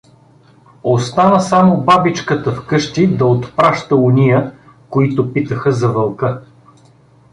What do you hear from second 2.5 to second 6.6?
в къщи да отпраща ония, които питаха за Вълка.